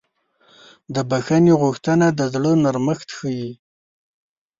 د 0.93 0.95
بښنې 1.09 1.53
غوښتنه 1.61 2.07
د 2.11 2.21
زړه 2.33 2.51
نرمښت 2.63 3.09
ښیي. 3.17 3.49